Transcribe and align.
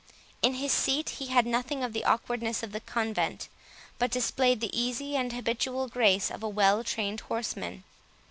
In 0.41 0.55
his 0.55 0.71
seat 0.71 1.09
he 1.19 1.27
had 1.27 1.45
nothing 1.45 1.83
of 1.83 1.93
the 1.93 2.05
awkwardness 2.05 2.63
of 2.63 2.71
the 2.71 2.79
convent, 2.79 3.49
but 3.99 4.09
displayed 4.09 4.59
the 4.59 4.75
easy 4.75 5.15
and 5.15 5.31
habitual 5.31 5.87
grace 5.87 6.31
of 6.31 6.41
a 6.41 6.49
well 6.49 6.83
trained 6.83 7.19
horseman. 7.19 7.83